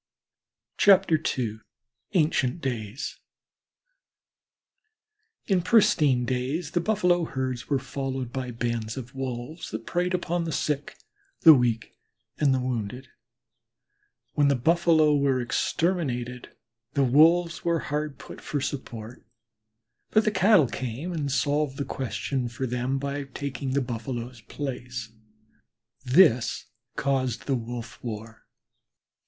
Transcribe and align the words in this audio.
II 0.87 1.59
ANCIENT 2.15 2.59
DAYS 2.59 3.19
In 5.45 5.61
pristine 5.61 6.25
days 6.25 6.71
the 6.71 6.79
Buffalo 6.81 7.25
herds 7.25 7.69
were 7.69 7.77
followed 7.77 8.33
by 8.33 8.49
bands 8.49 8.97
of 8.97 9.13
Wolves 9.13 9.69
that 9.69 9.85
preyed 9.85 10.15
on 10.25 10.45
the 10.45 10.51
sick, 10.51 10.97
the 11.41 11.53
weak, 11.53 11.99
and 12.39 12.51
the 12.51 12.59
wounded. 12.59 13.09
When 14.33 14.47
the 14.47 14.55
Buffalo 14.55 15.15
were 15.15 15.39
exterminated 15.39 16.49
the 16.93 17.03
Wolves 17.03 17.63
were 17.63 17.77
hard 17.81 18.17
put 18.17 18.41
for 18.41 18.59
support, 18.59 19.23
but 20.09 20.25
the 20.25 20.31
Cattle 20.31 20.67
came 20.67 21.11
and 21.13 21.31
solved 21.31 21.77
the 21.77 21.85
question 21.85 22.49
for 22.49 22.65
them 22.65 22.97
by 22.97 23.25
taking 23.25 23.73
the 23.73 23.81
Buffaloes' 23.81 24.41
place. 24.41 25.11
This 26.03 26.65
caused 26.95 27.45
the 27.45 27.53
wolf 27.55 28.03
war. 28.03 28.47